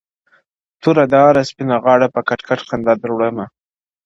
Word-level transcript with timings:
توره 0.81 1.05
داره 1.13 1.41
سپینه 1.49 1.77
غاړه 1.83 2.07
په 2.13 2.19
کټ 2.27 2.39
کټ 2.47 2.59
خندا 2.67 2.93
در 3.01 3.09
وړمه. 3.13 3.45